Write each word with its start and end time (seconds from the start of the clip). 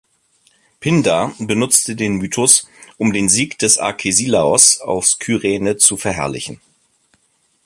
Pindar 0.79 1.35
benutzte 1.37 1.95
den 1.95 2.15
Mythus, 2.15 2.67
um 2.97 3.13
den 3.13 3.29
Sieg 3.29 3.59
des 3.59 3.77
Arkesilaos 3.77 4.79
aus 4.81 5.19
Kyrene 5.19 5.77
zu 5.77 5.95
verherrlichen. 5.95 6.59